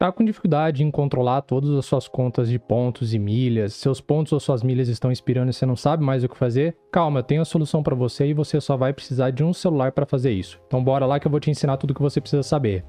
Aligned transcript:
Tá 0.00 0.10
com 0.10 0.24
dificuldade 0.24 0.82
em 0.82 0.90
controlar 0.90 1.42
todas 1.42 1.68
as 1.72 1.84
suas 1.84 2.08
contas 2.08 2.48
de 2.48 2.58
pontos 2.58 3.12
e 3.12 3.18
milhas, 3.18 3.74
seus 3.74 4.00
pontos 4.00 4.32
ou 4.32 4.40
suas 4.40 4.62
milhas 4.62 4.88
estão 4.88 5.12
expirando 5.12 5.50
e 5.50 5.52
você 5.52 5.66
não 5.66 5.76
sabe 5.76 6.02
mais 6.02 6.24
o 6.24 6.28
que 6.30 6.38
fazer? 6.38 6.74
Calma, 6.90 7.18
eu 7.18 7.22
tenho 7.22 7.42
a 7.42 7.44
solução 7.44 7.82
para 7.82 7.94
você 7.94 8.28
e 8.28 8.32
você 8.32 8.58
só 8.62 8.78
vai 8.78 8.94
precisar 8.94 9.28
de 9.28 9.44
um 9.44 9.52
celular 9.52 9.92
para 9.92 10.06
fazer 10.06 10.30
isso. 10.30 10.58
Então 10.66 10.82
bora 10.82 11.04
lá 11.04 11.20
que 11.20 11.26
eu 11.26 11.30
vou 11.30 11.38
te 11.38 11.50
ensinar 11.50 11.76
tudo 11.76 11.90
o 11.90 11.94
que 11.94 12.00
você 12.00 12.18
precisa 12.18 12.42
saber. 12.42 12.82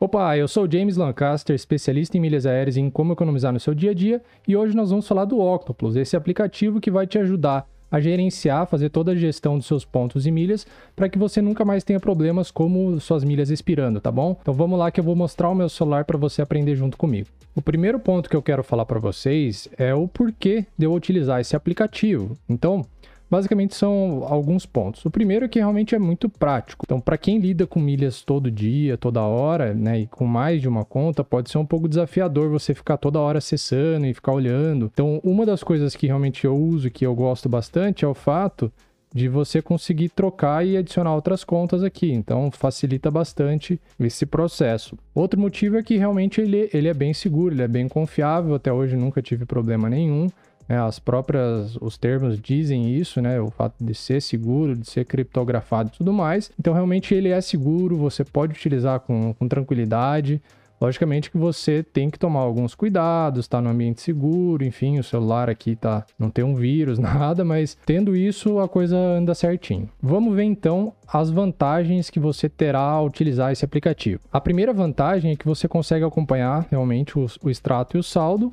Opa, 0.00 0.36
eu 0.36 0.48
sou 0.48 0.68
James 0.68 0.96
Lancaster, 0.96 1.54
especialista 1.54 2.16
em 2.16 2.20
milhas 2.20 2.44
aéreas 2.44 2.76
e 2.76 2.80
em 2.80 2.90
como 2.90 3.12
economizar 3.12 3.52
no 3.52 3.60
seu 3.60 3.72
dia 3.72 3.92
a 3.92 3.94
dia, 3.94 4.20
e 4.48 4.56
hoje 4.56 4.74
nós 4.74 4.90
vamos 4.90 5.06
falar 5.06 5.26
do 5.26 5.38
Octopus, 5.38 5.94
esse 5.94 6.16
aplicativo 6.16 6.80
que 6.80 6.90
vai 6.90 7.06
te 7.06 7.20
ajudar 7.20 7.72
a 7.94 8.00
gerenciar, 8.00 8.66
fazer 8.66 8.88
toda 8.88 9.12
a 9.12 9.14
gestão 9.14 9.56
dos 9.56 9.68
seus 9.68 9.84
pontos 9.84 10.26
e 10.26 10.30
milhas, 10.32 10.66
para 10.96 11.08
que 11.08 11.16
você 11.16 11.40
nunca 11.40 11.64
mais 11.64 11.84
tenha 11.84 12.00
problemas 12.00 12.50
como 12.50 12.98
suas 12.98 13.22
milhas 13.22 13.50
expirando, 13.50 14.00
tá 14.00 14.10
bom? 14.10 14.36
Então 14.42 14.52
vamos 14.52 14.76
lá 14.76 14.90
que 14.90 14.98
eu 14.98 15.04
vou 15.04 15.14
mostrar 15.14 15.48
o 15.48 15.54
meu 15.54 15.68
celular 15.68 16.04
para 16.04 16.18
você 16.18 16.42
aprender 16.42 16.74
junto 16.74 16.96
comigo. 16.96 17.28
O 17.54 17.62
primeiro 17.62 18.00
ponto 18.00 18.28
que 18.28 18.34
eu 18.34 18.42
quero 18.42 18.64
falar 18.64 18.84
para 18.84 18.98
vocês 18.98 19.68
é 19.78 19.94
o 19.94 20.08
porquê 20.08 20.66
de 20.76 20.86
eu 20.86 20.92
utilizar 20.92 21.40
esse 21.40 21.54
aplicativo. 21.54 22.36
Então, 22.48 22.84
Basicamente 23.30 23.74
são 23.74 24.24
alguns 24.28 24.66
pontos. 24.66 25.04
O 25.04 25.10
primeiro 25.10 25.44
é 25.46 25.48
que 25.48 25.58
realmente 25.58 25.94
é 25.94 25.98
muito 25.98 26.28
prático. 26.28 26.84
Então, 26.86 27.00
para 27.00 27.18
quem 27.18 27.38
lida 27.38 27.66
com 27.66 27.80
milhas 27.80 28.22
todo 28.22 28.50
dia, 28.50 28.96
toda 28.96 29.22
hora, 29.22 29.74
né, 29.74 30.00
e 30.00 30.06
com 30.06 30.26
mais 30.26 30.60
de 30.60 30.68
uma 30.68 30.84
conta, 30.84 31.24
pode 31.24 31.50
ser 31.50 31.58
um 31.58 31.66
pouco 31.66 31.88
desafiador 31.88 32.48
você 32.48 32.74
ficar 32.74 32.96
toda 32.96 33.18
hora 33.18 33.38
acessando 33.38 34.06
e 34.06 34.14
ficar 34.14 34.32
olhando. 34.32 34.90
Então, 34.92 35.20
uma 35.24 35.44
das 35.44 35.62
coisas 35.62 35.96
que 35.96 36.06
realmente 36.06 36.44
eu 36.44 36.56
uso, 36.56 36.90
que 36.90 37.04
eu 37.04 37.14
gosto 37.14 37.48
bastante, 37.48 38.04
é 38.04 38.08
o 38.08 38.14
fato 38.14 38.72
de 39.14 39.28
você 39.28 39.62
conseguir 39.62 40.08
trocar 40.08 40.66
e 40.66 40.76
adicionar 40.76 41.14
outras 41.14 41.44
contas 41.44 41.84
aqui. 41.84 42.12
Então, 42.12 42.50
facilita 42.50 43.12
bastante 43.12 43.80
esse 44.00 44.26
processo. 44.26 44.98
Outro 45.14 45.40
motivo 45.40 45.76
é 45.76 45.82
que 45.84 45.96
realmente 45.96 46.40
ele, 46.40 46.68
ele 46.74 46.88
é 46.88 46.94
bem 46.94 47.14
seguro, 47.14 47.54
ele 47.54 47.62
é 47.62 47.68
bem 47.68 47.86
confiável. 47.86 48.56
Até 48.56 48.72
hoje 48.72 48.96
nunca 48.96 49.22
tive 49.22 49.46
problema 49.46 49.88
nenhum. 49.88 50.26
É, 50.68 50.76
as 50.76 50.98
próprias, 50.98 51.76
os 51.80 51.98
termos 51.98 52.40
dizem 52.40 52.94
isso, 52.94 53.20
né? 53.20 53.40
O 53.40 53.50
fato 53.50 53.74
de 53.82 53.94
ser 53.94 54.20
seguro, 54.20 54.76
de 54.76 54.88
ser 54.88 55.04
criptografado 55.04 55.90
e 55.92 55.98
tudo 55.98 56.12
mais. 56.12 56.50
Então, 56.58 56.72
realmente, 56.72 57.14
ele 57.14 57.28
é 57.28 57.40
seguro, 57.40 57.96
você 57.96 58.24
pode 58.24 58.52
utilizar 58.54 59.00
com, 59.00 59.34
com 59.34 59.48
tranquilidade. 59.48 60.40
Logicamente 60.80 61.30
que 61.30 61.38
você 61.38 61.82
tem 61.82 62.10
que 62.10 62.18
tomar 62.18 62.40
alguns 62.40 62.74
cuidados, 62.74 63.48
tá 63.48 63.60
no 63.60 63.70
ambiente 63.70 64.02
seguro, 64.02 64.64
enfim, 64.64 64.98
o 64.98 65.04
celular 65.04 65.48
aqui 65.48 65.76
tá 65.76 66.04
não 66.18 66.28
tem 66.28 66.44
um 66.44 66.54
vírus, 66.54 66.98
nada, 67.00 67.44
mas 67.44 67.76
tendo 67.86 68.14
isso 68.14 68.58
a 68.58 68.68
coisa 68.68 68.96
anda 68.96 69.34
certinho. 69.34 69.88
Vamos 70.02 70.34
ver 70.34 70.42
então 70.42 70.92
as 71.10 71.30
vantagens 71.30 72.10
que 72.10 72.20
você 72.20 72.48
terá 72.48 72.80
ao 72.80 73.06
utilizar 73.06 73.52
esse 73.52 73.64
aplicativo. 73.64 74.20
A 74.32 74.40
primeira 74.40 74.72
vantagem 74.72 75.30
é 75.30 75.36
que 75.36 75.46
você 75.46 75.66
consegue 75.66 76.04
acompanhar 76.04 76.66
realmente 76.70 77.18
o, 77.18 77.26
o 77.42 77.48
extrato 77.48 77.96
e 77.96 78.00
o 78.00 78.02
saldo 78.02 78.52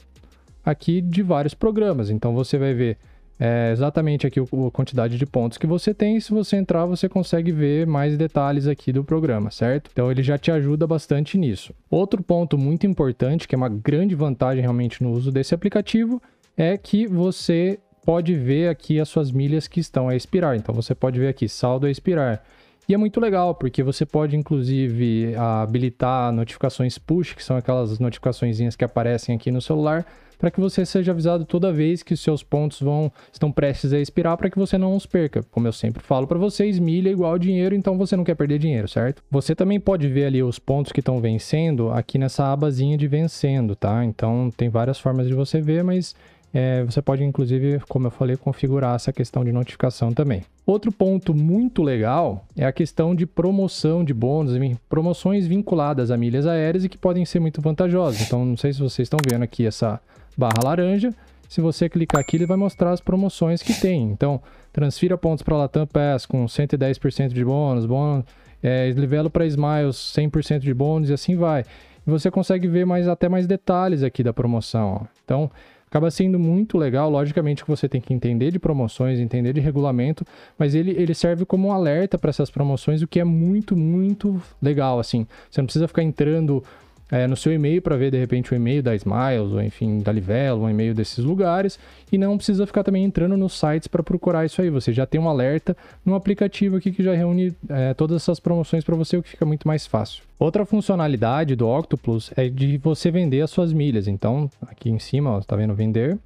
aqui 0.65 1.01
de 1.01 1.21
vários 1.21 1.53
programas. 1.53 2.09
Então 2.09 2.33
você 2.33 2.57
vai 2.57 2.73
ver 2.73 2.97
é, 3.39 3.71
exatamente 3.71 4.27
aqui 4.27 4.39
a 4.39 4.71
quantidade 4.71 5.17
de 5.17 5.25
pontos 5.25 5.57
que 5.57 5.65
você 5.65 5.93
tem. 5.93 6.17
E 6.17 6.21
se 6.21 6.31
você 6.31 6.57
entrar, 6.57 6.85
você 6.85 7.09
consegue 7.09 7.51
ver 7.51 7.87
mais 7.87 8.15
detalhes 8.15 8.67
aqui 8.67 8.93
do 8.93 9.03
programa, 9.03 9.49
certo? 9.49 9.89
Então 9.91 10.11
ele 10.11 10.21
já 10.21 10.37
te 10.37 10.51
ajuda 10.51 10.85
bastante 10.85 11.39
nisso. 11.39 11.73
Outro 11.89 12.21
ponto 12.21 12.55
muito 12.55 12.85
importante, 12.85 13.47
que 13.47 13.55
é 13.55 13.57
uma 13.57 13.69
grande 13.69 14.13
vantagem 14.13 14.61
realmente 14.61 15.01
no 15.01 15.11
uso 15.11 15.31
desse 15.31 15.55
aplicativo, 15.55 16.21
é 16.55 16.77
que 16.77 17.07
você 17.07 17.79
pode 18.05 18.35
ver 18.35 18.69
aqui 18.69 18.99
as 18.99 19.09
suas 19.09 19.31
milhas 19.31 19.67
que 19.67 19.79
estão 19.79 20.07
a 20.07 20.15
expirar. 20.15 20.55
Então 20.55 20.75
você 20.75 20.93
pode 20.93 21.19
ver 21.19 21.29
aqui 21.29 21.49
saldo 21.49 21.87
a 21.87 21.91
expirar. 21.91 22.43
E 22.92 22.94
é 22.94 22.97
muito 22.97 23.22
legal, 23.22 23.56
porque 23.56 23.81
você 23.81 24.06
pode, 24.06 24.36
inclusive, 24.36 25.34
habilitar 25.38 26.30
notificações 26.34 26.97
push, 26.97 27.34
que 27.34 27.42
são 27.42 27.56
aquelas 27.56 28.00
notificações 28.00 28.75
que 28.75 28.84
aparecem 28.84 29.34
aqui 29.34 29.50
no 29.50 29.61
celular, 29.61 30.06
para 30.38 30.52
que 30.52 30.59
você 30.59 30.85
seja 30.85 31.13
avisado 31.13 31.46
toda 31.46 31.72
vez 31.72 32.03
que 32.03 32.13
os 32.13 32.19
seus 32.19 32.44
pontos 32.44 32.81
vão 32.81 33.09
estão 33.31 33.50
prestes 33.50 33.94
a 33.94 34.00
expirar 34.00 34.35
para 34.35 34.50
que 34.50 34.59
você 34.59 34.78
não 34.78 34.94
os 34.94 35.06
perca. 35.06 35.41
Como 35.51 35.66
eu 35.66 35.72
sempre 35.72 36.03
falo 36.03 36.28
para 36.28 36.38
vocês, 36.38 36.80
milha 36.80 37.07
é 37.07 37.13
igual 37.13 37.40
dinheiro, 37.40 37.74
então 37.74 37.97
você 37.97 38.18
não 38.18 38.25
quer 38.25 38.35
perder 38.35 38.59
dinheiro, 38.59 38.90
certo? 38.90 39.24
Você 39.31 39.56
também 39.56 39.80
pode 39.80 40.09
ver 40.09 40.25
ali 40.25 40.44
os 40.44 40.59
pontos 40.59 40.91
que 40.91 41.00
estão 41.00 41.22
vencendo 41.22 41.91
aqui 41.91 42.18
nessa 42.18 42.51
abazinha 42.51 42.97
de 42.97 43.07
vencendo, 43.07 43.74
tá? 43.74 44.03
Então 44.03 44.51
tem 44.57 44.68
várias 44.68 45.00
formas 45.00 45.30
de 45.30 45.34
você 45.34 45.62
ver, 45.62 45.81
mas 45.81 46.13
é, 46.53 46.84
você 46.84 47.01
pode, 47.01 47.23
inclusive, 47.23 47.79
como 47.88 48.07
eu 48.07 48.12
falei, 48.12 48.35
configurar 48.35 48.95
essa 48.95 49.13
questão 49.13 49.44
de 49.44 49.51
notificação 49.51 50.12
também. 50.12 50.44
Outro 50.66 50.91
ponto 50.91 51.34
muito 51.34 51.81
legal 51.81 52.45
é 52.57 52.66
a 52.66 52.72
questão 52.72 53.16
de 53.16 53.25
promoção 53.25 54.03
de 54.03 54.13
bônus, 54.13 54.53
promoções 54.89 55.47
vinculadas 55.47 56.12
a 56.12 56.17
milhas 56.17 56.45
aéreas 56.45 56.84
e 56.84 56.89
que 56.89 56.97
podem 56.97 57.25
ser 57.25 57.39
muito 57.39 57.62
vantajosas. 57.62 58.22
Então, 58.22 58.45
não 58.45 58.57
sei 58.57 58.73
se 58.73 58.79
vocês 58.79 59.06
estão 59.06 59.19
vendo 59.29 59.44
aqui 59.44 59.66
essa 59.66 60.00
barra 60.38 60.59
laranja. 60.63 61.13
Se 61.47 61.62
você 61.62 61.89
clicar 61.89 62.22
aqui, 62.22 62.38
ele 62.38 62.45
vai 62.45 62.57
mostrar 62.57 62.91
as 62.91 63.01
promoções 63.01 63.62
que 63.62 63.73
tem. 63.73 64.03
Então, 64.03 64.41
transfira 64.72 65.18
pontos 65.18 65.44
para 65.44 65.57
Latam 65.57 65.85
Pass 65.85 66.25
com 66.25 66.45
110% 66.45 67.29
de 67.29 67.44
bônus, 67.44 67.85
bônus 67.85 68.23
é, 68.63 68.89
livelo 68.91 69.29
para 69.29 69.45
Smiles 69.45 69.95
100% 70.16 70.59
de 70.59 70.73
bônus 70.73 71.09
e 71.09 71.13
assim 71.13 71.35
vai. 71.35 71.66
E 72.06 72.09
você 72.09 72.31
consegue 72.31 72.68
ver 72.68 72.85
mais, 72.85 73.07
até 73.07 73.28
mais 73.28 73.47
detalhes 73.47 74.03
aqui 74.03 74.23
da 74.23 74.33
promoção. 74.33 75.01
Ó. 75.01 75.06
Então, 75.23 75.51
acaba 75.91 76.09
sendo 76.09 76.40
muito 76.40 76.78
legal. 76.78 77.09
Logicamente 77.09 77.66
que 77.66 77.69
você 77.69 77.90
tem 77.90 78.00
que 78.00 78.13
entender 78.13 78.50
de 78.50 78.57
promoções, 78.57 79.19
entender 79.19 79.52
de 79.52 79.59
regulamento, 79.59 80.25
mas 80.57 80.74
ele, 80.74 80.91
ele 80.91 81.13
serve 81.13 81.44
como 81.46 81.68
um 81.68 81.72
alerta 81.74 82.18
para 82.18 82.29
essas 82.29 82.50
promoções, 82.50 83.02
o 83.02 83.07
que 83.07 83.19
é 83.19 83.25
muito, 83.25 83.75
muito 83.75 84.41
legal. 84.62 85.00
Assim, 85.00 85.28
você 85.50 85.59
não 85.59 85.66
precisa 85.66 85.90
ficar 85.90 86.01
entrando 86.01 86.63
é, 87.11 87.27
no 87.27 87.35
seu 87.35 87.51
e-mail 87.51 87.81
para 87.81 87.97
ver 87.97 88.09
de 88.09 88.17
repente 88.17 88.53
o 88.53 88.55
e-mail 88.55 88.81
da 88.81 88.95
Smiles, 88.95 89.51
ou 89.51 89.61
enfim, 89.61 89.99
da 89.99 90.11
Livelo, 90.11 90.63
um 90.63 90.69
e-mail 90.69 90.95
desses 90.95 91.23
lugares, 91.23 91.77
e 92.09 92.17
não 92.17 92.38
precisa 92.38 92.66
ficar 92.66 92.83
também 92.83 93.03
entrando 93.03 93.35
nos 93.35 93.59
sites 93.59 93.88
para 93.88 94.01
procurar 94.01 94.45
isso 94.45 94.61
aí. 94.61 94.69
Você 94.69 94.94
já 94.94 95.05
tem 95.05 95.19
um 95.19 95.27
alerta 95.27 95.75
no 96.05 96.16
aplicativo 96.16 96.77
aqui 96.77 96.91
que 96.91 97.03
já 97.03 97.13
reúne 97.13 97.53
é, 97.69 97.94
todas 97.94 98.21
essas 98.21 98.39
promoções 98.39 98.83
para 98.85 98.95
você, 98.95 99.17
o 99.17 99.23
que 99.23 99.29
fica 99.29 99.45
muito 99.45 99.67
mais 99.67 99.85
fácil. 99.85 100.23
Outra 100.39 100.66
funcionalidade 100.66 101.55
do 101.55 101.67
Octopus 101.67 102.31
é 102.35 102.47
de 102.47 102.77
você 102.77 103.11
vender 103.11 103.41
as 103.41 103.51
suas 103.51 103.73
milhas. 103.73 104.07
Então, 104.07 104.50
aqui 104.61 104.89
em 104.89 104.97
cima, 104.97 105.38
está 105.38 105.55
vendo 105.55 105.75
vender. 105.75 106.17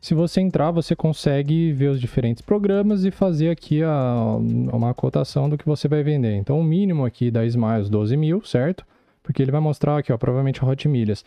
Se 0.00 0.14
você 0.14 0.40
entrar, 0.40 0.70
você 0.70 0.96
consegue 0.96 1.72
ver 1.72 1.88
os 1.88 2.00
diferentes 2.00 2.40
programas 2.40 3.04
e 3.04 3.10
fazer 3.10 3.50
aqui 3.50 3.82
a, 3.82 4.36
uma 4.72 4.94
cotação 4.94 5.50
do 5.50 5.58
que 5.58 5.66
você 5.66 5.86
vai 5.88 6.02
vender. 6.02 6.36
Então, 6.36 6.58
o 6.58 6.64
mínimo 6.64 7.04
aqui 7.04 7.30
da 7.30 7.44
Smiles, 7.44 7.90
12 7.90 8.16
mil, 8.16 8.42
certo? 8.42 8.86
Porque 9.30 9.42
ele 9.42 9.52
vai 9.52 9.60
mostrar 9.60 9.96
aqui, 9.96 10.12
ó, 10.12 10.18
provavelmente 10.18 10.64
Hot 10.64 10.88
Milhas. 10.88 11.24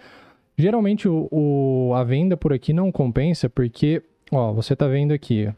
Geralmente 0.58 1.08
o, 1.08 1.30
o, 1.32 1.94
a 1.96 2.04
venda 2.04 2.36
por 2.36 2.52
aqui 2.52 2.74
não 2.74 2.92
compensa 2.92 3.50
porque, 3.50 4.04
ó, 4.30 4.52
você 4.52 4.76
tá 4.76 4.88
vendo 4.88 5.14
aqui, 5.14 5.50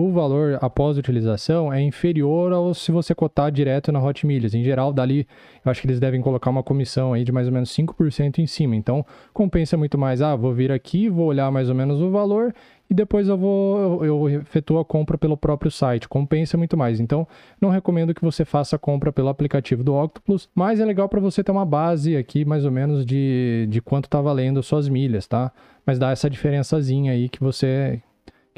o 0.00 0.12
valor 0.12 0.58
após 0.60 0.96
utilização 0.96 1.72
é 1.72 1.82
inferior 1.82 2.52
ao 2.52 2.72
se 2.72 2.92
você 2.92 3.14
cotar 3.14 3.50
direto 3.50 3.90
na 3.90 4.00
Hot 4.00 4.24
Milhas. 4.24 4.54
Em 4.54 4.62
geral, 4.62 4.92
dali, 4.92 5.26
eu 5.64 5.70
acho 5.70 5.80
que 5.80 5.88
eles 5.88 5.98
devem 5.98 6.20
colocar 6.20 6.50
uma 6.50 6.62
comissão 6.62 7.12
aí 7.12 7.24
de 7.24 7.32
mais 7.32 7.48
ou 7.48 7.52
menos 7.52 7.70
5% 7.70 8.38
em 8.38 8.46
cima. 8.46 8.76
Então, 8.76 9.04
compensa 9.32 9.76
muito 9.76 9.98
mais. 9.98 10.22
Ah, 10.22 10.36
vou 10.36 10.54
vir 10.54 10.70
aqui, 10.70 11.08
vou 11.08 11.26
olhar 11.26 11.50
mais 11.50 11.68
ou 11.68 11.74
menos 11.74 12.00
o 12.00 12.10
valor 12.10 12.54
e 12.88 12.94
depois 12.94 13.28
eu 13.28 13.36
vou 13.36 14.04
eu, 14.04 14.28
efetuo 14.30 14.78
a 14.78 14.84
compra 14.84 15.18
pelo 15.18 15.36
próprio 15.36 15.70
site. 15.70 16.08
Compensa 16.08 16.56
muito 16.56 16.76
mais. 16.76 17.00
Então, 17.00 17.26
não 17.60 17.68
recomendo 17.68 18.14
que 18.14 18.22
você 18.22 18.44
faça 18.44 18.76
a 18.76 18.78
compra 18.78 19.12
pelo 19.12 19.28
aplicativo 19.28 19.82
do 19.82 19.94
Octopus, 19.94 20.48
mas 20.54 20.78
é 20.78 20.84
legal 20.84 21.08
para 21.08 21.20
você 21.20 21.42
ter 21.42 21.50
uma 21.50 21.66
base 21.66 22.16
aqui 22.16 22.44
mais 22.44 22.64
ou 22.64 22.70
menos 22.70 23.04
de, 23.04 23.66
de 23.68 23.82
quanto 23.82 24.04
está 24.04 24.20
valendo 24.20 24.62
suas 24.62 24.88
milhas, 24.88 25.26
tá? 25.26 25.50
Mas 25.84 25.98
dá 25.98 26.12
essa 26.12 26.30
diferençazinha 26.30 27.12
aí 27.12 27.28
que 27.28 27.40
você 27.40 28.00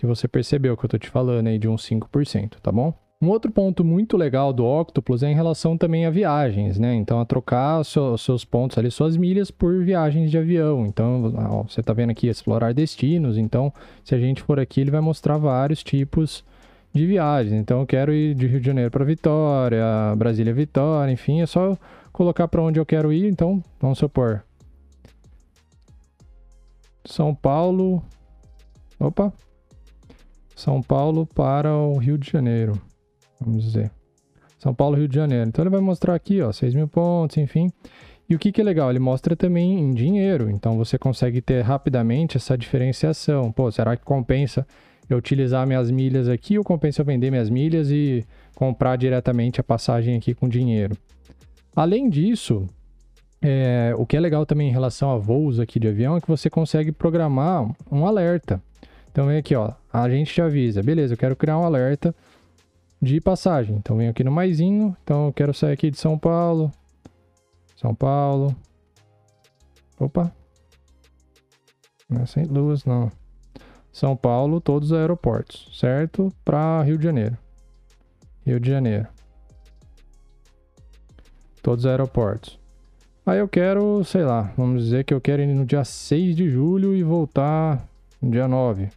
que 0.01 0.07
você 0.07 0.27
percebeu 0.27 0.79
que 0.79 0.87
eu 0.87 0.89
tô 0.89 0.97
te 0.97 1.11
falando 1.11 1.49
aí 1.49 1.59
de 1.59 1.69
uns 1.69 1.87
5%, 1.87 2.55
tá 2.63 2.73
bom? 2.73 2.95
Um 3.21 3.29
outro 3.29 3.53
ponto 3.53 3.85
muito 3.85 4.17
legal 4.17 4.51
do 4.51 4.65
Octopus 4.65 5.23
é 5.23 5.31
em 5.31 5.35
relação 5.35 5.77
também 5.77 6.07
a 6.07 6.11
viagens, 6.11 6.79
né? 6.79 6.95
Então, 6.95 7.21
a 7.21 7.27
trocar 7.27 7.85
seus, 7.85 8.47
pontos 8.47 8.79
ali, 8.79 8.91
suas 8.91 9.15
milhas 9.15 9.51
por 9.51 9.85
viagens 9.85 10.31
de 10.31 10.39
avião. 10.39 10.87
Então, 10.87 11.35
ó, 11.37 11.65
você 11.65 11.81
está 11.81 11.93
vendo 11.93 12.09
aqui 12.09 12.29
explorar 12.29 12.73
destinos. 12.73 13.37
Então, 13.37 13.71
se 14.03 14.15
a 14.15 14.19
gente 14.19 14.41
for 14.41 14.59
aqui, 14.59 14.81
ele 14.81 14.91
vai 14.91 15.03
mostrar 15.03 15.37
vários 15.37 15.83
tipos 15.83 16.43
de 16.95 17.05
viagens. 17.05 17.53
Então, 17.53 17.81
eu 17.81 17.87
quero 17.87 18.11
ir 18.15 18.35
de 18.35 18.47
Rio 18.47 18.59
de 18.59 18.67
Janeiro 18.67 18.91
para 18.91 19.05
Vitória, 19.05 19.85
Brasília, 20.17 20.55
Vitória, 20.55 21.13
enfim, 21.13 21.43
é 21.43 21.47
só 21.47 21.77
colocar 22.11 22.49
para 22.49 22.63
onde 22.63 22.81
eu 22.81 22.87
quero 22.87 23.13
ir. 23.13 23.27
Então, 23.29 23.63
vamos 23.79 23.99
supor 23.99 24.43
São 27.05 27.35
Paulo. 27.35 28.03
Opa, 28.99 29.31
São 30.61 30.83
Paulo 30.83 31.27
para 31.27 31.75
o 31.75 31.97
Rio 31.97 32.17
de 32.17 32.31
Janeiro 32.31 32.81
vamos 33.41 33.65
dizer. 33.65 33.91
São 34.59 34.75
Paulo, 34.75 34.97
Rio 34.97 35.09
de 35.09 35.15
Janeiro. 35.15 35.49
Então 35.49 35.63
ele 35.63 35.71
vai 35.71 35.81
mostrar 35.81 36.15
aqui, 36.15 36.43
ó, 36.43 36.53
6 36.53 36.75
mil 36.75 36.87
pontos, 36.87 37.39
enfim. 37.39 37.73
E 38.29 38.35
o 38.35 38.39
que, 38.39 38.53
que 38.53 38.61
é 38.61 38.65
legal? 38.65 38.91
Ele 38.91 38.99
mostra 38.99 39.35
também 39.35 39.81
em 39.81 39.93
dinheiro. 39.93 40.51
Então 40.51 40.77
você 40.77 40.99
consegue 40.99 41.41
ter 41.41 41.63
rapidamente 41.63 42.37
essa 42.37 42.57
diferenciação. 42.57 43.51
Pô, 43.51 43.71
será 43.71 43.97
que 43.97 44.05
compensa 44.05 44.67
eu 45.09 45.19
utilizar 45.19 45.67
minhas 45.67 45.91
milhas 45.91 46.29
aqui 46.29 46.57
ou 46.57 46.63
compensa 46.63 47.01
eu 47.01 47.05
vender 47.05 47.31
minhas 47.31 47.51
milhas 47.51 47.91
e 47.91 48.25
comprar 48.55 48.97
diretamente 48.97 49.61
a 49.61 49.65
passagem 49.65 50.17
aqui 50.17 50.35
com 50.35 50.49
dinheiro. 50.49 50.97
Além 51.75 52.09
disso, 52.09 52.69
é, 53.43 53.93
o 53.97 54.07
que 54.07 54.17
é 54.17 54.21
legal 54.21 54.47
também 54.47 54.69
em 54.69 54.73
relação 54.73 55.11
a 55.11 55.17
voos 55.17 55.59
aqui 55.59 55.81
de 55.81 55.89
avião 55.89 56.17
é 56.17 56.21
que 56.21 56.29
você 56.29 56.49
consegue 56.49 56.93
programar 56.93 57.69
um 57.91 58.07
alerta. 58.07 58.63
Então 59.11 59.27
vem 59.27 59.39
aqui, 59.39 59.57
ó, 59.57 59.73
a 59.93 60.09
gente 60.09 60.33
te 60.33 60.41
avisa, 60.41 60.83
beleza, 60.83 61.15
eu 61.15 61.19
quero 61.19 61.35
criar 61.35 61.59
um 61.59 61.65
alerta 61.65 62.15
de 63.01 63.21
passagem. 63.21 63.77
Então 63.77 63.97
vem 63.97 64.09
aqui 64.09 64.23
no 64.23 64.31
maisinho, 64.31 64.97
então 65.03 65.27
eu 65.27 65.33
quero 65.33 65.53
sair 65.53 65.73
aqui 65.73 65.91
de 65.91 65.99
São 65.99 66.19
Paulo, 66.19 66.71
São 67.77 67.95
Paulo, 67.95 68.55
opa, 69.99 70.33
não 72.09 72.23
é 72.23 72.27
St. 72.27 72.45
Louis 72.45 72.85
não, 72.85 73.11
São 73.93 74.17
Paulo, 74.17 74.61
todos 74.61 74.93
os 74.93 74.99
aeroportos, 74.99 75.69
certo? 75.79 76.33
Para 76.45 76.83
Rio 76.83 76.99
de 76.99 77.05
Janeiro, 77.05 77.37
Rio 78.47 78.61
de 78.61 78.71
Janeiro, 78.71 79.09
todos 81.63 81.85
os 81.85 81.91
aeroportos. 81.91 82.61
Aí 83.27 83.39
eu 83.39 83.49
quero, 83.49 84.03
sei 84.05 84.25
lá, 84.25 84.53
vamos 84.57 84.85
dizer 84.85 85.05
que 85.05 85.15
eu 85.15 85.21
quero 85.21 85.43
ir 85.43 85.47
no 85.47 85.65
dia 85.65 85.85
6 85.85 86.35
de 86.35 86.51
julho 86.51 86.97
e 86.97 87.03
voltar 87.03 87.87
no 88.21 88.31
dia 88.31 88.49
9. 88.49 88.89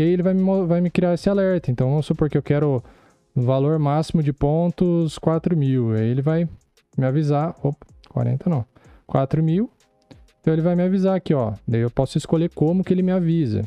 E 0.00 0.02
aí 0.02 0.08
ele 0.12 0.22
vai 0.22 0.32
me, 0.32 0.66
vai 0.66 0.80
me 0.80 0.88
criar 0.88 1.12
esse 1.12 1.28
alerta. 1.28 1.70
Então 1.70 1.90
vamos 1.90 2.06
supor 2.06 2.30
que 2.30 2.38
eu 2.38 2.42
quero 2.42 2.82
valor 3.36 3.78
máximo 3.78 4.22
de 4.22 4.32
pontos 4.32 5.18
4 5.18 5.54
mil. 5.54 5.92
Aí 5.92 6.08
ele 6.08 6.22
vai 6.22 6.48
me 6.96 7.04
avisar. 7.04 7.54
Opa, 7.62 7.86
40 8.08 8.48
não. 8.48 8.64
4 9.06 9.42
mil. 9.42 9.70
Então 10.40 10.54
ele 10.54 10.62
vai 10.62 10.74
me 10.74 10.82
avisar 10.82 11.14
aqui, 11.14 11.34
ó. 11.34 11.52
Daí 11.68 11.82
eu 11.82 11.90
posso 11.90 12.16
escolher 12.16 12.48
como 12.54 12.82
que 12.82 12.94
ele 12.94 13.02
me 13.02 13.12
avisa. 13.12 13.62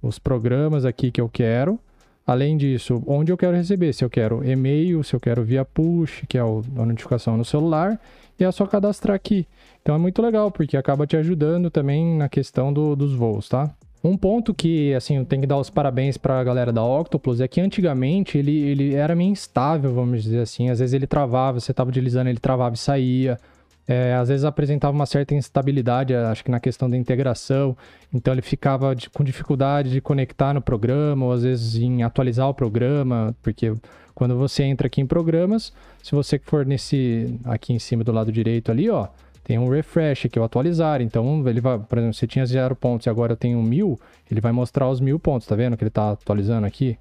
Os 0.00 0.20
programas 0.20 0.84
aqui 0.84 1.10
que 1.10 1.20
eu 1.20 1.28
quero. 1.28 1.80
Além 2.24 2.56
disso, 2.56 3.02
onde 3.04 3.32
eu 3.32 3.36
quero 3.36 3.56
receber. 3.56 3.92
Se 3.92 4.04
eu 4.04 4.10
quero 4.10 4.48
e-mail, 4.48 5.02
se 5.02 5.16
eu 5.16 5.18
quero 5.18 5.42
via 5.42 5.64
push, 5.64 6.22
que 6.28 6.38
é 6.38 6.40
a 6.42 6.86
notificação 6.86 7.36
no 7.36 7.44
celular. 7.44 8.00
E 8.38 8.44
é 8.44 8.52
só 8.52 8.66
cadastrar 8.66 9.16
aqui. 9.16 9.48
Então 9.82 9.96
é 9.96 9.98
muito 9.98 10.22
legal, 10.22 10.48
porque 10.48 10.76
acaba 10.76 11.08
te 11.08 11.16
ajudando 11.16 11.72
também 11.72 12.16
na 12.16 12.28
questão 12.28 12.72
do, 12.72 12.94
dos 12.94 13.14
voos, 13.14 13.48
tá? 13.48 13.74
Um 14.04 14.16
ponto 14.16 14.52
que, 14.52 14.92
assim, 14.94 15.16
eu 15.16 15.24
tenho 15.24 15.42
que 15.42 15.46
dar 15.46 15.58
os 15.58 15.70
parabéns 15.70 16.16
para 16.16 16.40
a 16.40 16.42
galera 16.42 16.72
da 16.72 16.84
Octopus 16.84 17.40
é 17.40 17.46
que 17.46 17.60
antigamente 17.60 18.36
ele, 18.36 18.58
ele 18.62 18.94
era 18.94 19.14
meio 19.14 19.30
instável, 19.30 19.94
vamos 19.94 20.24
dizer 20.24 20.40
assim. 20.40 20.70
Às 20.70 20.80
vezes 20.80 20.92
ele 20.92 21.06
travava, 21.06 21.60
você 21.60 21.70
estava 21.70 21.88
utilizando, 21.88 22.26
ele 22.26 22.40
travava 22.40 22.74
e 22.74 22.78
saía. 22.78 23.38
É, 23.86 24.14
às 24.14 24.28
vezes 24.28 24.44
apresentava 24.44 24.94
uma 24.94 25.06
certa 25.06 25.34
instabilidade, 25.34 26.14
acho 26.14 26.44
que 26.44 26.50
na 26.50 26.58
questão 26.58 26.90
da 26.90 26.96
integração. 26.96 27.76
Então 28.12 28.34
ele 28.34 28.42
ficava 28.42 28.94
de, 28.94 29.08
com 29.08 29.22
dificuldade 29.22 29.90
de 29.90 30.00
conectar 30.00 30.52
no 30.52 30.60
programa, 30.60 31.26
ou 31.26 31.32
às 31.32 31.42
vezes 31.44 31.76
em 31.76 32.02
atualizar 32.02 32.48
o 32.48 32.54
programa, 32.54 33.34
porque 33.40 33.72
quando 34.14 34.36
você 34.36 34.64
entra 34.64 34.88
aqui 34.88 35.00
em 35.00 35.06
programas, 35.06 35.72
se 36.02 36.12
você 36.12 36.38
for 36.38 36.66
nesse 36.66 37.38
aqui 37.44 37.72
em 37.72 37.78
cima 37.78 38.02
do 38.04 38.12
lado 38.12 38.32
direito 38.32 38.70
ali, 38.70 38.90
ó, 38.90 39.08
tem 39.52 39.58
um 39.58 39.68
refresh, 39.68 40.28
que 40.32 40.40
o 40.40 40.44
atualizar. 40.44 41.02
Então, 41.02 41.46
ele 41.46 41.60
vai, 41.60 41.78
por 41.78 41.98
exemplo, 41.98 42.14
se 42.14 42.26
tinha 42.26 42.46
zero 42.46 42.74
pontos 42.74 43.06
e 43.06 43.10
agora 43.10 43.32
eu 43.32 43.36
tenho 43.36 43.62
mil, 43.62 44.00
ele 44.30 44.40
vai 44.40 44.50
mostrar 44.50 44.88
os 44.88 44.98
mil 44.98 45.18
pontos, 45.18 45.46
tá 45.46 45.54
vendo 45.54 45.76
que 45.76 45.84
ele 45.84 45.90
tá 45.90 46.12
atualizando 46.12 46.66
aqui? 46.66 46.96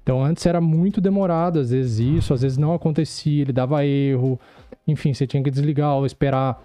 Então, 0.00 0.22
antes 0.22 0.46
era 0.46 0.60
muito 0.60 1.00
demorado, 1.00 1.58
às 1.58 1.70
vezes 1.70 1.98
isso, 1.98 2.32
às 2.32 2.42
vezes 2.42 2.56
não 2.56 2.72
acontecia, 2.72 3.42
ele 3.42 3.52
dava 3.52 3.84
erro, 3.84 4.38
enfim, 4.86 5.12
você 5.12 5.26
tinha 5.26 5.42
que 5.42 5.50
desligar 5.50 5.96
ou 5.96 6.06
esperar 6.06 6.62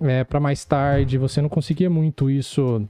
é, 0.00 0.24
para 0.24 0.40
mais 0.40 0.64
tarde, 0.64 1.16
você 1.16 1.40
não 1.40 1.48
conseguia 1.48 1.88
muito 1.88 2.28
isso 2.28 2.84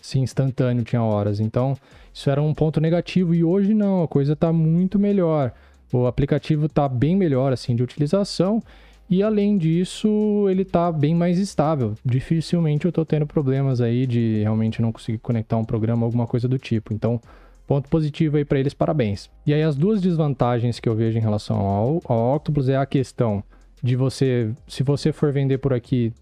assim, 0.00 0.20
instantâneo, 0.20 0.84
tinha 0.84 1.02
horas. 1.02 1.40
Então, 1.40 1.76
isso 2.12 2.30
era 2.30 2.40
um 2.40 2.54
ponto 2.54 2.80
negativo 2.80 3.34
e 3.34 3.42
hoje 3.42 3.74
não, 3.74 4.04
a 4.04 4.08
coisa 4.08 4.36
tá 4.36 4.52
muito 4.52 5.00
melhor. 5.00 5.52
O 5.92 6.06
aplicativo 6.06 6.68
tá 6.68 6.88
bem 6.88 7.16
melhor 7.16 7.52
assim 7.52 7.74
de 7.74 7.82
utilização 7.82 8.62
e 9.08 9.22
além 9.22 9.58
disso, 9.58 10.46
ele 10.48 10.64
tá 10.64 10.90
bem 10.90 11.14
mais 11.14 11.38
estável. 11.38 11.94
Dificilmente 12.04 12.86
eu 12.86 12.92
tô 12.92 13.04
tendo 13.04 13.26
problemas 13.26 13.80
aí 13.80 14.06
de 14.06 14.40
realmente 14.40 14.80
não 14.80 14.90
conseguir 14.90 15.18
conectar 15.18 15.56
um 15.56 15.64
programa, 15.64 16.06
alguma 16.06 16.26
coisa 16.26 16.48
do 16.48 16.58
tipo. 16.58 16.92
Então, 16.92 17.20
ponto 17.66 17.88
positivo 17.88 18.36
aí 18.36 18.44
para 18.44 18.58
eles, 18.58 18.72
parabéns. 18.72 19.30
E 19.46 19.52
aí 19.52 19.62
as 19.62 19.76
duas 19.76 20.00
desvantagens 20.00 20.80
que 20.80 20.88
eu 20.88 20.94
vejo 20.94 21.18
em 21.18 21.20
relação 21.20 21.58
ao, 21.58 22.00
ao 22.06 22.36
Octopus 22.36 22.68
é 22.68 22.76
a 22.76 22.86
questão 22.86 23.42
de 23.82 23.94
você, 23.96 24.50
se 24.66 24.82
você 24.82 25.12
for 25.12 25.30
vender 25.30 25.58
por 25.58 25.74
aqui, 25.74 26.12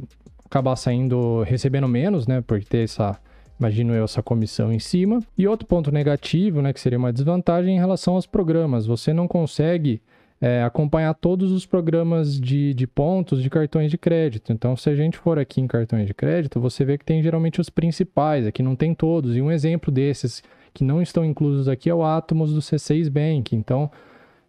acabar 0.45 0.75
saindo 0.75 1.43
recebendo 1.43 1.87
menos, 1.87 2.27
né, 2.27 2.41
por 2.41 2.63
ter 2.65 2.85
essa 2.85 3.19
imagino 3.59 3.95
eu, 3.95 4.03
essa 4.03 4.21
comissão 4.21 4.73
em 4.73 4.81
cima. 4.81 5.21
E 5.39 5.47
outro 5.47 5.69
ponto 5.69 5.93
negativo, 5.93 6.61
né, 6.61 6.73
que 6.73 6.81
seria 6.81 6.99
uma 6.99 7.13
desvantagem 7.13 7.77
em 7.77 7.79
relação 7.79 8.15
aos 8.15 8.27
programas. 8.27 8.87
Você 8.87 9.13
não 9.13 9.29
consegue 9.29 10.03
é, 10.43 10.61
acompanhar 10.65 11.15
todos 11.15 11.53
os 11.53 11.65
programas 11.65 12.41
de, 12.41 12.75
de 12.75 12.85
pontos 12.85 13.41
de 13.41 13.49
cartões 13.49 13.89
de 13.89 13.97
crédito. 13.97 14.53
Então, 14.53 14.77
se 14.77 14.91
a 14.91 14.95
gente 14.97 15.17
for 15.17 15.39
aqui 15.39 15.61
em 15.61 15.69
cartões 15.69 16.05
de 16.05 16.13
crédito, 16.13 16.59
você 16.59 16.85
vê 16.85 16.99
que 16.99 17.05
tem 17.05 17.23
geralmente 17.23 17.61
os 17.61 17.71
principais, 17.71 18.45
aqui 18.45 18.61
não 18.61 18.75
tem 18.75 18.93
todos. 18.93 19.37
E 19.37 19.41
um 19.41 19.53
exemplo 19.53 19.93
desses 19.93 20.43
que 20.75 20.83
não 20.83 21.01
estão 21.01 21.25
inclusos 21.25 21.69
aqui 21.69 21.89
é 21.89 21.95
o 21.95 22.03
Atomos 22.03 22.53
do 22.53 22.59
C6 22.59 23.09
Bank. 23.09 23.55
Então, 23.55 23.89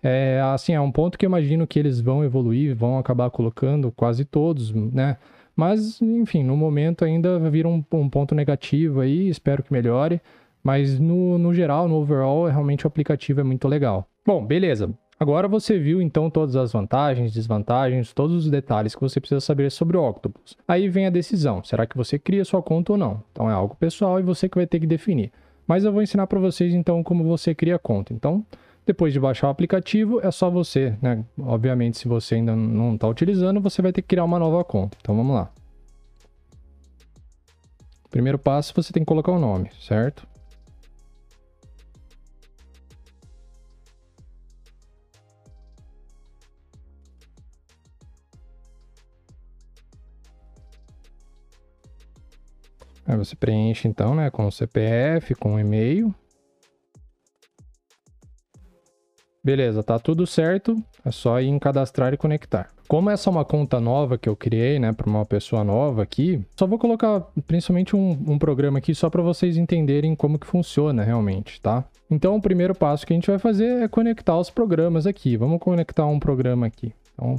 é, 0.01 0.41
assim, 0.51 0.73
é 0.73 0.81
um 0.81 0.91
ponto 0.91 1.15
que 1.15 1.27
eu 1.27 1.29
imagino 1.29 1.67
que 1.67 1.77
eles 1.77 2.01
vão 2.01 2.23
evoluir, 2.23 2.75
vão 2.75 2.97
acabar 2.97 3.29
colocando 3.29 3.91
quase 3.91 4.25
todos, 4.25 4.73
né? 4.73 5.17
Mas, 5.55 6.01
enfim, 6.01 6.43
no 6.43 6.57
momento 6.57 7.05
ainda 7.05 7.37
vira 7.51 7.67
um, 7.67 7.85
um 7.91 8.09
ponto 8.09 8.33
negativo 8.33 8.99
aí, 8.99 9.29
espero 9.29 9.61
que 9.61 9.71
melhore. 9.71 10.19
Mas 10.63 10.99
no, 10.99 11.37
no 11.37 11.53
geral, 11.53 11.87
no 11.87 11.97
overall, 11.97 12.45
realmente 12.45 12.83
o 12.83 12.87
aplicativo 12.87 13.41
é 13.41 13.43
muito 13.43 13.67
legal. 13.67 14.07
Bom, 14.25 14.43
beleza. 14.43 14.89
Agora 15.23 15.47
você 15.47 15.79
viu 15.79 16.01
então 16.01 16.29
todas 16.29 16.53
as 16.57 16.73
vantagens, 16.73 17.31
desvantagens, 17.31 18.11
todos 18.11 18.35
os 18.43 18.51
detalhes 18.51 18.93
que 18.93 18.99
você 18.99 19.21
precisa 19.21 19.39
saber 19.39 19.71
sobre 19.71 19.95
o 19.95 20.05
Octopus. 20.05 20.57
Aí 20.67 20.89
vem 20.89 21.05
a 21.05 21.09
decisão: 21.09 21.63
será 21.63 21.87
que 21.87 21.95
você 21.95 22.19
cria 22.19 22.43
sua 22.43 22.61
conta 22.61 22.91
ou 22.91 22.97
não? 22.97 23.23
Então 23.31 23.49
é 23.49 23.53
algo 23.53 23.73
pessoal 23.73 24.19
e 24.19 24.21
você 24.21 24.49
que 24.49 24.57
vai 24.57 24.67
ter 24.67 24.81
que 24.81 24.85
definir. 24.85 25.31
Mas 25.65 25.85
eu 25.85 25.93
vou 25.93 26.01
ensinar 26.01 26.27
para 26.27 26.41
vocês 26.41 26.73
então 26.73 27.01
como 27.01 27.23
você 27.23 27.55
cria 27.55 27.77
a 27.77 27.79
conta. 27.79 28.11
Então, 28.11 28.45
depois 28.85 29.13
de 29.13 29.19
baixar 29.21 29.47
o 29.47 29.49
aplicativo, 29.49 30.19
é 30.21 30.29
só 30.29 30.49
você, 30.49 30.93
né? 31.01 31.23
Obviamente, 31.39 31.99
se 31.99 32.05
você 32.05 32.35
ainda 32.35 32.53
não 32.53 32.95
está 32.95 33.07
utilizando, 33.07 33.61
você 33.61 33.81
vai 33.81 33.93
ter 33.93 34.01
que 34.01 34.09
criar 34.09 34.25
uma 34.25 34.37
nova 34.37 34.61
conta. 34.65 34.97
Então 34.99 35.15
vamos 35.15 35.33
lá. 35.33 35.49
Primeiro 38.11 38.37
passo, 38.37 38.73
você 38.75 38.91
tem 38.91 39.03
que 39.03 39.07
colocar 39.07 39.31
o 39.31 39.39
nome, 39.39 39.69
certo? 39.79 40.27
Aí 53.05 53.17
você 53.17 53.35
preenche 53.35 53.87
então, 53.87 54.15
né, 54.15 54.29
com 54.29 54.45
o 54.47 54.51
CPF, 54.51 55.35
com 55.35 55.55
o 55.55 55.59
e-mail. 55.59 56.13
Beleza, 59.43 59.83
tá 59.83 59.99
tudo 59.99 60.25
certo. 60.25 60.81
É 61.03 61.11
só 61.11 61.41
ir 61.41 61.47
em 61.47 61.59
cadastrar 61.59 62.13
e 62.13 62.17
conectar. 62.17 62.69
Como 62.87 63.09
essa 63.09 63.29
é 63.29 63.31
uma 63.31 63.43
conta 63.43 63.79
nova 63.79 64.17
que 64.17 64.29
eu 64.29 64.37
criei, 64.37 64.79
né, 64.79 64.93
para 64.93 65.09
uma 65.09 65.25
pessoa 65.25 65.65
nova 65.65 66.01
aqui, 66.01 66.41
só 66.57 66.65
vou 66.65 66.79
colocar 66.79 67.27
principalmente 67.45 67.93
um, 67.93 68.11
um 68.11 68.37
programa 68.37 68.77
aqui 68.77 68.95
só 68.95 69.09
para 69.09 69.21
vocês 69.21 69.57
entenderem 69.57 70.15
como 70.15 70.39
que 70.39 70.47
funciona 70.47 71.03
realmente, 71.03 71.59
tá? 71.59 71.83
Então, 72.09 72.35
o 72.35 72.41
primeiro 72.41 72.73
passo 72.73 73.05
que 73.05 73.11
a 73.11 73.15
gente 73.15 73.29
vai 73.29 73.39
fazer 73.39 73.83
é 73.83 73.87
conectar 73.87 74.37
os 74.37 74.49
programas 74.49 75.05
aqui. 75.05 75.35
Vamos 75.35 75.59
conectar 75.59 76.05
um 76.05 76.19
programa 76.19 76.67
aqui. 76.67 76.93
Então, 77.13 77.35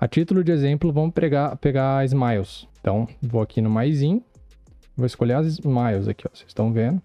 a 0.00 0.08
título 0.08 0.42
de 0.42 0.50
exemplo, 0.50 0.92
vamos 0.92 1.12
pegar, 1.12 1.56
pegar 1.56 1.98
a 1.98 2.04
Smiles. 2.04 2.66
Então, 2.80 3.06
vou 3.22 3.42
aqui 3.42 3.60
no 3.60 3.70
maisinho 3.70 4.24
Vou 5.00 5.06
escolher 5.06 5.32
as 5.32 5.46
Smiles 5.46 6.08
aqui, 6.08 6.26
ó. 6.26 6.30
Vocês 6.30 6.48
estão 6.48 6.70
vendo? 6.70 7.00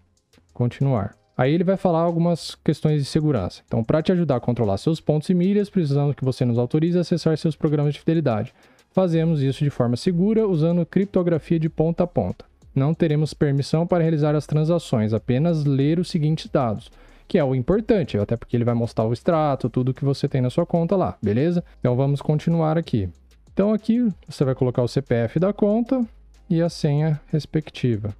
Continuar. 0.53 1.15
Aí 1.37 1.53
ele 1.53 1.63
vai 1.63 1.77
falar 1.77 2.01
algumas 2.01 2.53
questões 2.55 3.01
de 3.01 3.05
segurança. 3.05 3.61
Então, 3.65 3.85
para 3.85 4.01
te 4.01 4.11
ajudar 4.11 4.35
a 4.35 4.39
controlar 4.41 4.77
seus 4.77 4.99
pontos 4.99 5.29
e 5.29 5.33
milhas, 5.33 5.69
precisamos 5.69 6.13
que 6.13 6.25
você 6.25 6.43
nos 6.43 6.57
autorize 6.57 6.97
a 6.97 7.01
acessar 7.01 7.37
seus 7.37 7.55
programas 7.55 7.93
de 7.93 8.01
fidelidade. 8.01 8.53
Fazemos 8.91 9.41
isso 9.41 9.63
de 9.63 9.69
forma 9.69 9.95
segura 9.95 10.45
usando 10.45 10.85
criptografia 10.85 11.57
de 11.57 11.69
ponta 11.69 12.03
a 12.03 12.07
ponta. 12.07 12.43
Não 12.75 12.93
teremos 12.93 13.33
permissão 13.33 13.87
para 13.87 14.03
realizar 14.03 14.35
as 14.35 14.45
transações, 14.45 15.13
apenas 15.13 15.63
ler 15.63 15.97
os 15.97 16.09
seguintes 16.09 16.49
dados, 16.49 16.91
que 17.29 17.37
é 17.37 17.43
o 17.45 17.55
importante, 17.55 18.17
até 18.17 18.35
porque 18.35 18.57
ele 18.57 18.65
vai 18.65 18.75
mostrar 18.75 19.05
o 19.05 19.13
extrato, 19.13 19.69
tudo 19.69 19.93
que 19.93 20.03
você 20.03 20.27
tem 20.27 20.41
na 20.41 20.49
sua 20.49 20.65
conta 20.65 20.97
lá, 20.97 21.17
beleza? 21.23 21.63
Então 21.79 21.95
vamos 21.95 22.21
continuar 22.21 22.77
aqui. 22.77 23.07
Então 23.53 23.71
aqui 23.71 24.05
você 24.27 24.43
vai 24.43 24.53
colocar 24.53 24.81
o 24.83 24.87
CPF 24.87 25.39
da 25.39 25.53
conta, 25.53 26.05
e 26.49 26.61
a 26.61 26.69
senha 26.69 27.19
respectiva. 27.31 28.15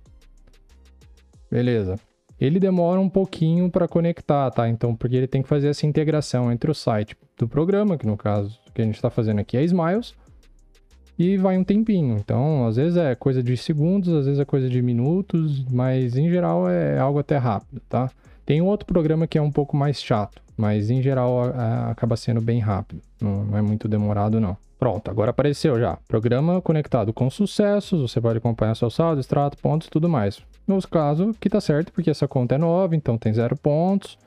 Beleza. 1.49 1.99
Ele 2.39 2.59
demora 2.59 2.99
um 2.99 3.09
pouquinho 3.09 3.69
para 3.69 3.87
conectar, 3.87 4.51
tá? 4.51 4.67
Então, 4.67 4.95
porque 4.95 5.15
ele 5.15 5.27
tem 5.27 5.41
que 5.41 5.47
fazer 5.47 5.69
essa 5.69 5.85
integração 5.85 6.51
entre 6.51 6.69
o 6.69 6.73
site 6.73 7.15
do 7.37 7.47
programa, 7.47 7.97
que 7.97 8.05
no 8.05 8.17
caso 8.17 8.59
que 8.73 8.81
a 8.81 8.85
gente 8.85 8.95
está 8.95 9.09
fazendo 9.09 9.39
aqui 9.39 9.55
é 9.55 9.63
Smiles, 9.63 10.13
e 11.17 11.37
vai 11.37 11.57
um 11.57 11.63
tempinho. 11.63 12.17
Então, 12.17 12.67
às 12.67 12.75
vezes 12.75 12.97
é 12.97 13.15
coisa 13.15 13.41
de 13.41 13.55
segundos, 13.55 14.13
às 14.13 14.25
vezes 14.25 14.39
é 14.39 14.45
coisa 14.45 14.69
de 14.69 14.81
minutos, 14.81 15.63
mas 15.71 16.17
em 16.17 16.29
geral 16.29 16.69
é 16.69 16.99
algo 16.99 17.19
até 17.19 17.37
rápido, 17.37 17.81
tá? 17.87 18.11
Tem 18.45 18.61
outro 18.61 18.85
programa 18.85 19.25
que 19.25 19.37
é 19.37 19.41
um 19.41 19.51
pouco 19.51 19.77
mais 19.77 20.01
chato, 20.01 20.41
mas 20.57 20.89
em 20.89 21.01
geral 21.01 21.53
acaba 21.89 22.15
sendo 22.15 22.41
bem 22.41 22.59
rápido. 22.59 23.01
Não, 23.21 23.45
não 23.45 23.57
é 23.57 23.61
muito 23.61 23.87
demorado, 23.87 24.39
não. 24.39 24.57
Pronto, 24.77 25.09
agora 25.09 25.31
apareceu 25.31 25.79
já. 25.79 25.97
Programa 26.07 26.61
conectado 26.61 27.13
com 27.13 27.29
sucessos, 27.29 28.01
você 28.01 28.19
pode 28.19 28.37
acompanhar 28.37 28.75
seu 28.75 28.89
saldo, 28.89 29.21
extrato, 29.21 29.57
pontos 29.57 29.87
e 29.87 29.91
tudo 29.91 30.09
mais. 30.09 30.41
No 30.67 30.81
caso, 30.87 31.33
que 31.39 31.49
tá 31.49 31.61
certo, 31.61 31.91
porque 31.91 32.09
essa 32.09 32.27
conta 32.27 32.55
é 32.55 32.57
nova, 32.57 32.95
então 32.95 33.17
tem 33.17 33.33
zero 33.33 33.55
pontos. 33.55 34.17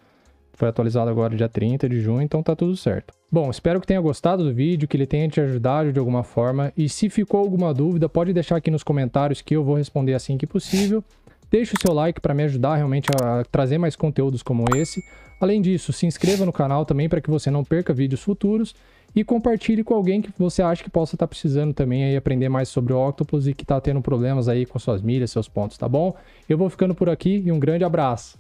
Foi 0.55 0.69
atualizado 0.69 1.09
agora 1.09 1.37
dia 1.37 1.49
30 1.49 1.89
de 1.89 2.01
junho, 2.01 2.23
então 2.23 2.43
tá 2.43 2.57
tudo 2.57 2.77
certo. 2.77 3.15
Bom, 3.31 3.51
espero 3.51 3.81
que 3.81 3.87
tenha 3.87 4.01
gostado 4.01 4.43
do 4.43 4.53
vídeo, 4.53 4.89
que 4.89 4.97
ele 4.97 5.07
tenha 5.07 5.29
te 5.29 5.41
ajudado 5.41 5.93
de 5.93 5.99
alguma 5.99 6.25
forma. 6.25 6.73
E 6.77 6.89
se 6.89 7.09
ficou 7.09 7.39
alguma 7.41 7.73
dúvida, 7.73 8.09
pode 8.09 8.33
deixar 8.33 8.57
aqui 8.57 8.71
nos 8.71 8.83
comentários 8.83 9.41
que 9.41 9.55
eu 9.55 9.63
vou 9.63 9.77
responder 9.77 10.15
assim 10.15 10.37
que 10.37 10.47
possível. 10.47 11.05
Deixe 11.51 11.75
o 11.75 11.81
seu 11.81 11.95
like 11.95 12.21
para 12.21 12.35
me 12.35 12.43
ajudar 12.45 12.77
realmente 12.77 13.09
a 13.23 13.45
trazer 13.51 13.79
mais 13.79 13.97
conteúdos 13.97 14.43
como 14.43 14.65
esse. 14.77 15.03
Além 15.41 15.63
disso, 15.63 15.93
se 15.93 16.05
inscreva 16.05 16.45
no 16.45 16.53
canal 16.53 16.85
também 16.85 17.09
para 17.09 17.21
que 17.21 17.31
você 17.31 17.51
não 17.51 17.65
perca 17.65 17.95
vídeos 17.95 18.23
futuros 18.23 18.75
e 19.15 19.25
compartilhe 19.25 19.83
com 19.83 19.95
alguém 19.95 20.21
que 20.21 20.31
você 20.39 20.63
acha 20.63 20.83
que 20.83 20.91
possa 20.91 21.15
estar 21.15 21.27
tá 21.27 21.29
precisando 21.29 21.73
também 21.73 22.05
aí 22.05 22.17
aprender 22.17 22.49
mais 22.49 22.69
sobre 22.69 22.93
o 22.93 23.09
Octopus 23.09 23.47
e 23.47 23.55
que 23.55 23.63
está 23.65 23.81
tendo 23.81 24.03
problemas 24.03 24.49
aí 24.49 24.67
com 24.67 24.79
suas 24.79 25.01
milhas, 25.01 25.31
seus 25.31 25.49
pontos, 25.49 25.79
tá 25.79 25.89
bom? 25.89 26.15
Eu 26.49 26.59
vou 26.59 26.69
ficando 26.69 26.95
por 26.95 27.09
aqui 27.09 27.43
e 27.45 27.51
um 27.51 27.59
grande 27.59 27.85
abraço. 27.85 28.39